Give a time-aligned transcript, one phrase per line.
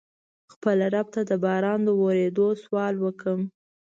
[0.53, 3.41] خپل رب ته د باران د ورېدو سوال وکړم.